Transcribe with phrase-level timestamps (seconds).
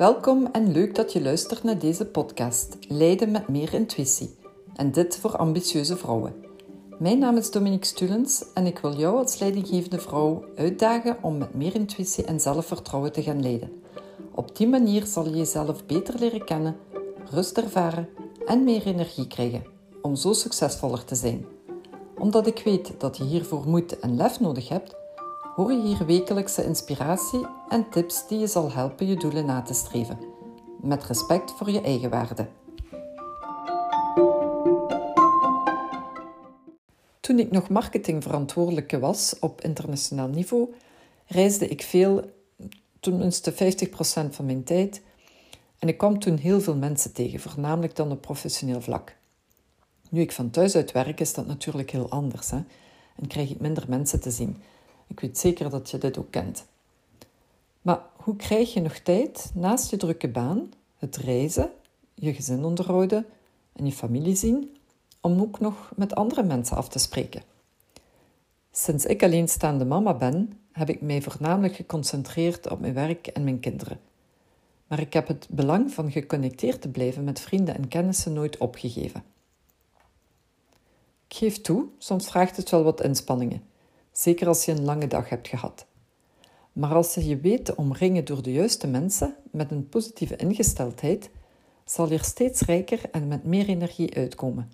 [0.00, 4.34] Welkom en leuk dat je luistert naar deze podcast Leiden met meer intuïtie.
[4.76, 6.34] En dit voor ambitieuze vrouwen.
[6.98, 11.54] Mijn naam is Dominique Stulens en ik wil jou als leidinggevende vrouw uitdagen om met
[11.54, 13.82] meer intuïtie en zelfvertrouwen te gaan leiden.
[14.34, 16.76] Op die manier zal je jezelf beter leren kennen,
[17.30, 18.08] rust ervaren
[18.46, 19.64] en meer energie krijgen
[20.02, 21.46] om zo succesvoller te zijn.
[22.18, 24.94] Omdat ik weet dat je hiervoor moed en lef nodig hebt,
[25.60, 29.74] hoor je hier wekelijkse inspiratie en tips die je zal helpen je doelen na te
[29.74, 30.18] streven.
[30.82, 32.48] Met respect voor je eigen waarde.
[37.20, 40.74] Toen ik nog marketingverantwoordelijke was op internationaal niveau,
[41.26, 42.30] reisde ik veel,
[43.00, 43.56] tenminste 50%
[44.30, 45.02] van mijn tijd.
[45.78, 49.16] En ik kwam toen heel veel mensen tegen, voornamelijk dan op professioneel vlak.
[50.10, 52.50] Nu ik van thuis uit werk, is dat natuurlijk heel anders.
[52.50, 52.60] Hè?
[53.16, 54.56] En krijg ik minder mensen te zien.
[55.10, 56.64] Ik weet zeker dat je dit ook kent.
[57.82, 61.70] Maar hoe krijg je nog tijd naast je drukke baan, het reizen,
[62.14, 63.26] je gezin onderhouden
[63.72, 64.76] en je familie zien,
[65.20, 67.42] om ook nog met andere mensen af te spreken?
[68.70, 73.60] Sinds ik alleenstaande mama ben, heb ik mij voornamelijk geconcentreerd op mijn werk en mijn
[73.60, 74.00] kinderen.
[74.86, 79.24] Maar ik heb het belang van geconnecteerd te blijven met vrienden en kennissen nooit opgegeven.
[81.26, 83.68] Ik geef toe, soms vraagt het wel wat inspanningen
[84.20, 85.86] zeker als je een lange dag hebt gehad.
[86.72, 91.30] Maar als je je weet te omringen door de juiste mensen met een positieve ingesteldheid,
[91.84, 94.72] zal je er steeds rijker en met meer energie uitkomen.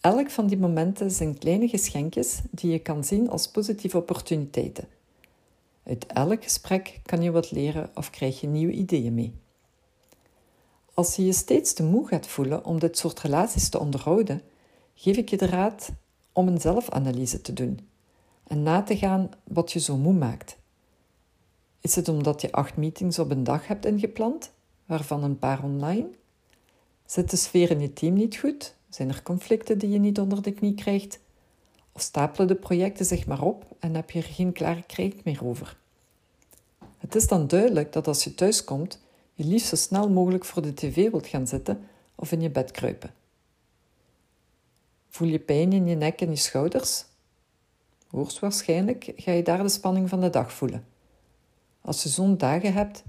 [0.00, 4.88] Elk van die momenten zijn kleine geschenkjes die je kan zien als positieve opportuniteiten.
[5.82, 9.34] Uit elk gesprek kan je wat leren of krijg je nieuwe ideeën mee.
[10.94, 14.42] Als je je steeds te moe gaat voelen om dit soort relaties te onderhouden,
[14.94, 15.90] geef ik je de raad
[16.32, 17.94] om een zelfanalyse te doen
[18.46, 20.56] en na te gaan wat je zo moe maakt.
[21.80, 24.52] Is het omdat je acht meetings op een dag hebt ingepland,
[24.86, 26.08] waarvan een paar online?
[27.04, 28.74] Zit de sfeer in je team niet goed?
[28.88, 31.18] Zijn er conflicten die je niet onder de knie krijgt?
[31.92, 35.44] Of stapelen de projecten zich maar op en heb je er geen klare kreeg meer
[35.44, 35.76] over?
[36.98, 39.00] Het is dan duidelijk dat als je thuiskomt,
[39.34, 42.70] je liefst zo snel mogelijk voor de tv wilt gaan zitten of in je bed
[42.70, 43.14] kruipen.
[45.08, 47.04] Voel je pijn in je nek en je schouders?
[48.10, 50.86] Hoogstwaarschijnlijk ga je daar de spanning van de dag voelen.
[51.80, 53.04] Als je zo'n dagen hebt,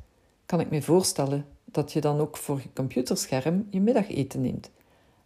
[0.46, 4.70] kan ik me voorstellen dat je dan ook voor je computerscherm je middageten neemt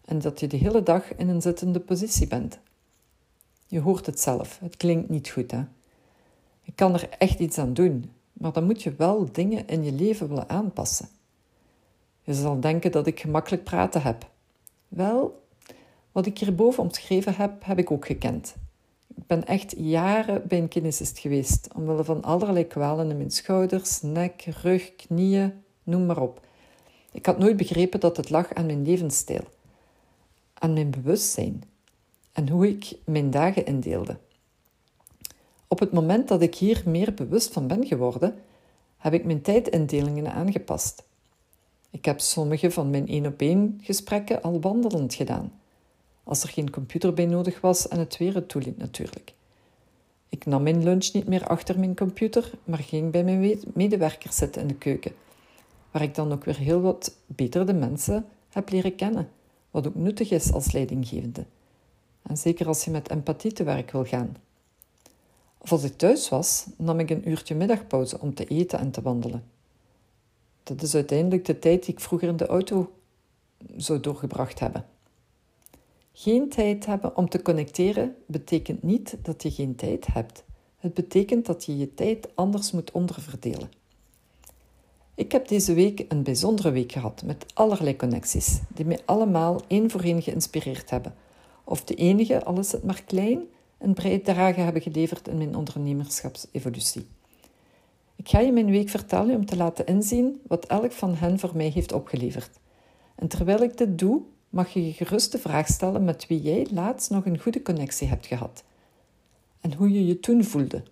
[0.06, 2.60] en dat je de hele dag in een zittende positie bent.
[3.68, 5.64] Je hoort het zelf, het klinkt niet goed, hè?
[6.62, 9.92] Je kan er echt iets aan doen, maar dan moet je wel dingen in je
[9.92, 11.10] leven willen aanpassen.
[12.22, 14.30] Je zal denken dat ik gemakkelijk praten heb.
[14.88, 15.44] Wel,
[16.12, 18.56] wat ik hierboven omschreven heb, heb ik ook gekend.
[19.28, 24.42] Ben echt jaren bij een kinesist geweest, omwille van allerlei kwalen in mijn schouders, nek,
[24.62, 26.46] rug, knieën, noem maar op.
[27.12, 29.44] Ik had nooit begrepen dat het lag aan mijn levensstijl,
[30.54, 31.64] aan mijn bewustzijn
[32.32, 34.18] en hoe ik mijn dagen indeelde.
[35.68, 38.36] Op het moment dat ik hier meer bewust van ben geworden,
[38.98, 41.04] heb ik mijn tijdindelingen aangepast.
[41.90, 45.61] Ik heb sommige van mijn één-op-één gesprekken al wandelend gedaan
[46.32, 49.34] als er geen computer bij nodig was en het weer het toeliet natuurlijk.
[50.30, 54.62] Ik nam mijn lunch niet meer achter mijn computer, maar ging bij mijn medewerkers zitten
[54.62, 55.12] in de keuken,
[55.92, 59.30] waar ik dan ook weer heel wat beter de mensen heb leren kennen,
[59.72, 61.46] wat ook nuttig is als leidinggevende.
[62.22, 64.38] En zeker als je met empathie te werk wil gaan.
[65.58, 69.02] Of als ik thuis was, nam ik een uurtje middagpauze om te eten en te
[69.02, 69.44] wandelen.
[70.64, 72.92] Dat is uiteindelijk de tijd die ik vroeger in de auto
[73.76, 74.86] zou doorgebracht hebben.
[76.14, 80.44] Geen tijd hebben om te connecteren betekent niet dat je geen tijd hebt.
[80.78, 83.70] Het betekent dat je je tijd anders moet onderverdelen.
[85.16, 89.90] Ik heb deze week een bijzondere week gehad met allerlei connecties die mij allemaal één
[89.90, 91.14] voor één geïnspireerd hebben.
[91.64, 93.42] Of de enige, al is het maar klein,
[93.78, 97.08] een bijdrage hebben geleverd in mijn ondernemerschapsevolutie.
[98.16, 101.52] Ik ga je mijn week vertellen om te laten inzien wat elk van hen voor
[101.56, 102.60] mij heeft opgeleverd.
[103.16, 106.68] En terwijl ik dit doe, mag je je gerust de vraag stellen met wie jij
[106.72, 108.64] laatst nog een goede connectie hebt gehad
[109.62, 110.84] en hoe je je toen voelde.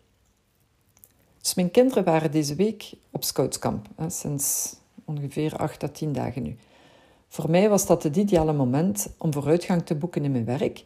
[1.41, 4.75] Dus mijn kinderen waren deze week op scoutskamp, hè, sinds
[5.06, 6.56] ongeveer acht à tien dagen nu.
[7.27, 10.85] Voor mij was dat het ideale moment om vooruitgang te boeken in mijn werk,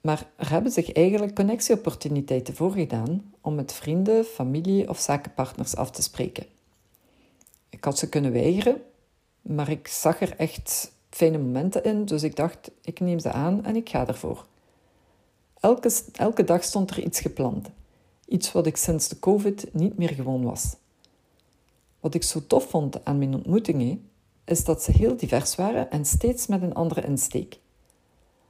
[0.00, 6.02] maar er hebben zich eigenlijk connectieopportuniteiten voorgedaan om met vrienden, familie of zakenpartners af te
[6.02, 6.46] spreken.
[7.68, 8.82] Ik had ze kunnen weigeren,
[9.42, 13.64] maar ik zag er echt fijne momenten in, dus ik dacht, ik neem ze aan
[13.64, 14.46] en ik ga ervoor.
[15.60, 17.70] Elke, elke dag stond er iets gepland.
[18.26, 20.76] Iets wat ik sinds de COVID niet meer gewoon was.
[22.00, 24.10] Wat ik zo tof vond aan mijn ontmoetingen,
[24.44, 27.58] is dat ze heel divers waren en steeds met een andere insteek.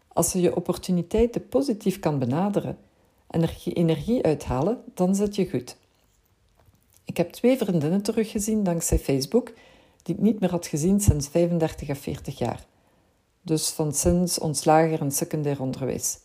[0.08, 2.78] Als je je opportuniteiten positief kan benaderen
[3.26, 5.76] en er je energie uithalen, dan zit je goed.
[7.04, 9.52] Ik heb twee vriendinnen teruggezien dankzij Facebook,
[10.02, 12.66] die ik niet meer had gezien sinds 35 of 40 jaar.
[13.42, 16.18] Dus van sinds ons lager en secundair onderwijs.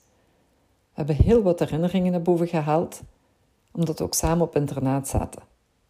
[0.68, 3.02] We hebben heel wat herinneringen naar boven gehaald,
[3.72, 5.42] omdat we ook samen op internaat zaten.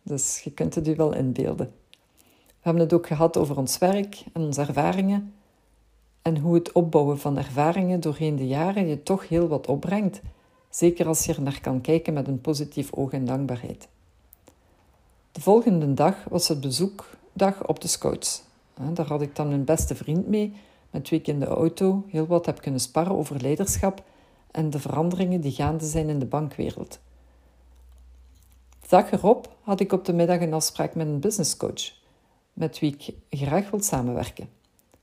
[0.01, 1.73] Dus je kunt het u wel inbeelden.
[2.47, 5.33] We hebben het ook gehad over ons werk en onze ervaringen
[6.21, 10.21] en hoe het opbouwen van ervaringen doorheen de jaren je toch heel wat opbrengt,
[10.69, 13.87] zeker als je er naar kan kijken met een positief oog en dankbaarheid.
[15.31, 16.61] De volgende dag was het
[17.35, 18.43] bezoekdag op de Scouts.
[18.93, 20.53] Daar had ik dan mijn beste vriend mee,
[20.91, 24.03] met ik in de auto heel wat heb kunnen sparren over leiderschap
[24.51, 26.99] en de veranderingen die gaande zijn in de bankwereld.
[28.81, 31.93] De dag erop had ik op de middag een afspraak met een businesscoach,
[32.53, 34.49] met wie ik graag wil samenwerken.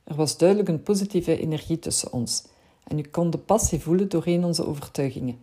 [0.03, 2.43] Er was duidelijk een positieve energie tussen ons
[2.83, 5.37] en ik kon de passie voelen doorheen onze overtuigingen.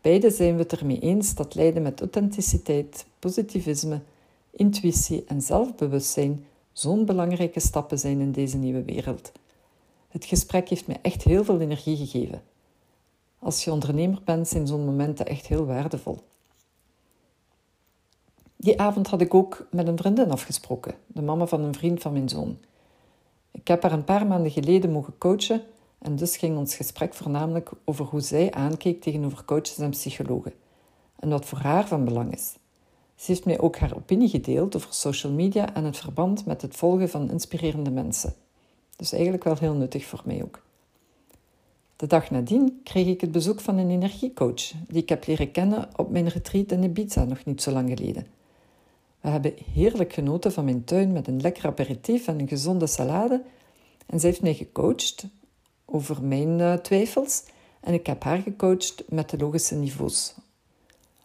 [0.00, 4.00] Beide zijn we het ermee eens dat leiden met authenticiteit, positivisme,
[4.56, 9.32] intuïtie en zelfbewustzijn zo'n belangrijke stappen zijn in deze nieuwe wereld.
[10.08, 12.42] Het gesprek heeft me echt heel veel energie gegeven.
[13.38, 16.18] Als je ondernemer bent, zijn zo'n momenten echt heel waardevol.
[18.56, 22.12] Die avond had ik ook met een vriendin afgesproken, de mama van een vriend van
[22.12, 22.58] mijn zoon.
[23.50, 25.62] Ik heb haar een paar maanden geleden mogen coachen
[25.98, 30.52] en dus ging ons gesprek voornamelijk over hoe zij aankeek tegenover coaches en psychologen
[31.18, 32.54] en wat voor haar van belang is.
[33.24, 36.76] Ze heeft mij ook haar opinie gedeeld over social media en het verband met het
[36.76, 38.34] volgen van inspirerende mensen.
[38.96, 40.62] Dus eigenlijk wel heel nuttig voor mij ook.
[41.96, 45.88] De dag nadien kreeg ik het bezoek van een energiecoach, die ik heb leren kennen
[45.96, 48.26] op mijn retreat in Ibiza nog niet zo lang geleden.
[49.20, 53.42] We hebben heerlijk genoten van mijn tuin met een lekker aperitief en een gezonde salade.
[54.06, 55.26] En zij heeft mij gecoacht
[55.84, 57.42] over mijn uh, twijfels
[57.80, 60.34] en ik heb haar gecoacht met de logische niveaus.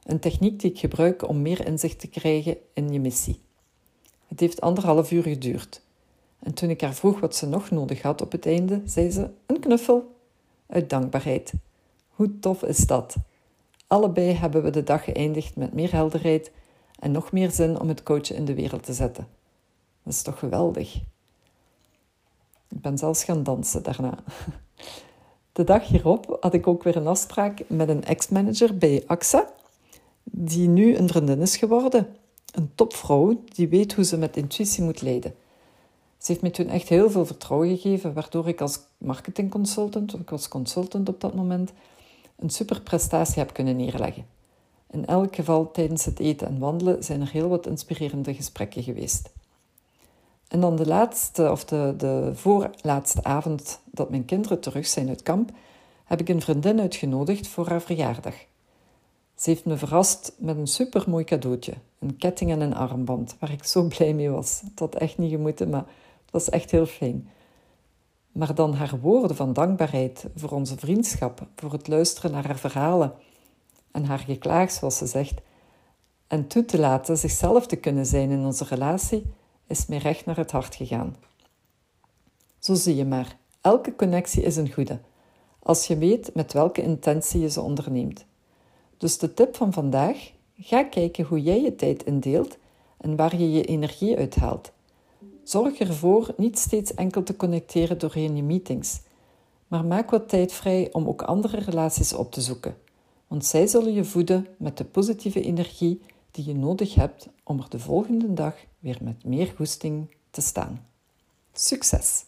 [0.03, 3.41] Een techniek die ik gebruik om meer inzicht te krijgen in je missie.
[4.27, 5.81] Het heeft anderhalf uur geduurd.
[6.39, 9.29] En toen ik haar vroeg wat ze nog nodig had op het einde, zei ze:
[9.45, 10.15] Een knuffel.
[10.67, 11.53] Uit dankbaarheid.
[12.09, 13.15] Hoe tof is dat?
[13.87, 16.51] Allebei hebben we de dag geëindigd met meer helderheid
[16.99, 19.27] en nog meer zin om het coachen in de wereld te zetten.
[20.03, 20.95] Dat is toch geweldig?
[22.69, 24.17] Ik ben zelfs gaan dansen daarna.
[25.51, 29.49] De dag hierop had ik ook weer een afspraak met een ex-manager bij AXA,
[30.31, 32.07] die nu een vriendin is geworden.
[32.51, 35.33] Een topvrouw die weet hoe ze met intuïtie moet leiden.
[36.17, 40.47] Ze heeft me toen echt heel veel vertrouwen gegeven, waardoor ik als marketingconsultant, ik was
[40.47, 41.71] consultant op dat moment,
[42.35, 44.25] een super prestatie heb kunnen neerleggen.
[44.91, 49.29] In elk geval tijdens het eten en wandelen zijn er heel wat inspirerende gesprekken geweest.
[50.47, 55.23] En dan de laatste, of de, de voorlaatste avond dat mijn kinderen terug zijn uit
[55.23, 55.51] kamp,
[56.05, 58.33] heb ik een vriendin uitgenodigd voor haar verjaardag.
[59.39, 63.63] Ze heeft me verrast met een supermooi cadeautje, een ketting en een armband, waar ik
[63.63, 64.61] zo blij mee was.
[64.69, 65.85] Het had echt niet gemoeten, maar
[66.21, 67.29] het was echt heel fijn.
[68.31, 73.13] Maar dan haar woorden van dankbaarheid voor onze vriendschap, voor het luisteren naar haar verhalen
[73.91, 75.41] en haar geklaag, zoals ze zegt,
[76.27, 79.25] en toe te laten zichzelf te kunnen zijn in onze relatie,
[79.67, 81.15] is mij recht naar het hart gegaan.
[82.59, 84.99] Zo zie je maar, elke connectie is een goede,
[85.59, 88.27] als je weet met welke intentie je ze onderneemt.
[88.99, 92.57] Dus de tip van vandaag, ga kijken hoe jij je tijd indeelt
[92.97, 94.71] en waar je je energie uithaalt.
[95.43, 98.99] Zorg ervoor niet steeds enkel te connecteren doorheen je meetings,
[99.67, 102.75] maar maak wat tijd vrij om ook andere relaties op te zoeken
[103.29, 106.01] want zij zullen je voeden met de positieve energie
[106.31, 110.87] die je nodig hebt om er de volgende dag weer met meer goesting te staan.
[111.53, 112.25] Succes!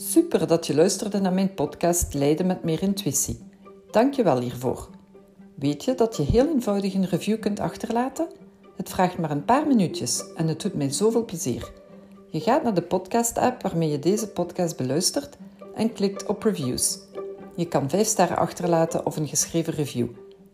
[0.00, 3.40] Super dat je luisterde naar mijn podcast Leiden met meer intuïtie.
[3.90, 4.88] Dank je wel hiervoor.
[5.54, 8.28] Weet je dat je heel eenvoudig een review kunt achterlaten?
[8.76, 11.72] Het vraagt maar een paar minuutjes en het doet mij zoveel plezier.
[12.30, 15.36] Je gaat naar de podcast-app waarmee je deze podcast beluistert
[15.74, 16.98] en klikt op reviews.
[17.56, 20.08] Je kan 5 sterren achterlaten of een geschreven review.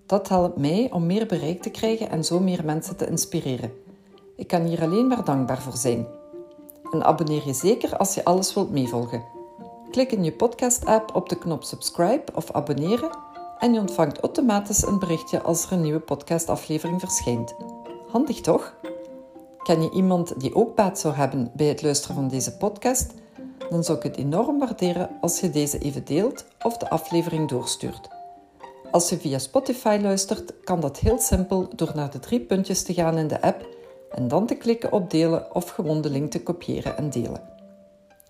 [0.06, 3.72] Dat helpt mij om meer bereik te krijgen en zo meer mensen te inspireren.
[4.36, 6.06] Ik kan hier alleen maar dankbaar voor zijn.
[6.94, 9.24] En abonneer je zeker als je alles wilt meevolgen.
[9.90, 13.10] Klik in je podcast-app op de knop subscribe of abonneren
[13.58, 17.54] en je ontvangt automatisch een berichtje als er een nieuwe podcastaflevering verschijnt.
[18.08, 18.74] Handig toch?
[19.62, 23.14] Ken je iemand die ook baat zou hebben bij het luisteren van deze podcast?
[23.70, 28.08] Dan zou ik het enorm waarderen als je deze even deelt of de aflevering doorstuurt.
[28.90, 32.94] Als je via Spotify luistert, kan dat heel simpel door naar de drie puntjes te
[32.94, 33.73] gaan in de app
[34.14, 37.42] en dan te klikken op delen of gewoon de link te kopiëren en delen.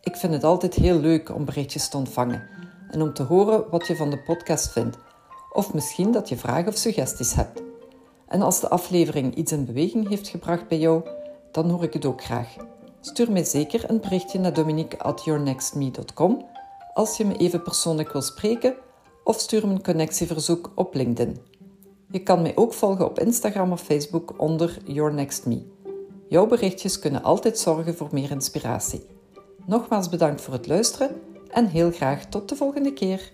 [0.01, 2.49] Ik vind het altijd heel leuk om berichtjes te ontvangen
[2.91, 4.99] en om te horen wat je van de podcast vindt,
[5.53, 7.63] of misschien dat je vragen of suggesties hebt.
[8.29, 11.03] En als de aflevering iets in beweging heeft gebracht bij jou,
[11.53, 12.57] dan hoor ik het ook graag.
[13.01, 16.45] Stuur mij zeker een berichtje naar dominique@yournextme.com
[16.95, 18.75] als je me even persoonlijk wil spreken
[19.25, 21.39] of stuur me een connectieverzoek op LinkedIn.
[22.11, 25.74] Je kan mij ook volgen op Instagram of Facebook onder Your Next Me.
[26.35, 29.07] Jouw berichtjes kunnen altijd zorgen voor meer inspiratie.
[29.67, 33.31] Nogmaals bedankt voor het luisteren en heel graag tot de volgende keer.